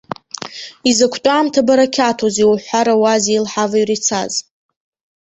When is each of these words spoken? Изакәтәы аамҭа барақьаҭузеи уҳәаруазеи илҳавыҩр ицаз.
Изакәтәы 0.89 1.29
аамҭа 1.33 1.61
барақьаҭузеи 1.67 2.47
уҳәаруазеи 2.51 3.37
илҳавыҩр 3.37 3.89
ицаз. 3.97 4.33